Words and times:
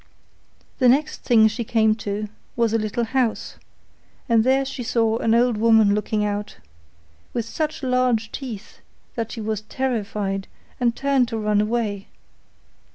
The 0.79 0.89
next 0.89 1.21
thing 1.21 1.47
she 1.47 1.63
came 1.63 1.93
to 1.97 2.27
was 2.55 2.73
a 2.73 2.79
little 2.79 3.03
house, 3.03 3.57
and 4.27 4.43
there 4.43 4.65
she 4.65 4.81
saw 4.81 5.19
an 5.19 5.35
old 5.35 5.57
woman 5.57 5.93
looking 5.93 6.25
out, 6.25 6.57
with 7.33 7.45
such 7.45 7.83
large 7.83 8.31
teeth, 8.31 8.79
that 9.13 9.31
she 9.31 9.41
was 9.41 9.61
terrified, 9.61 10.47
and 10.79 10.95
turned 10.95 11.27
to 11.27 11.37
run 11.37 11.61
away. 11.61 12.07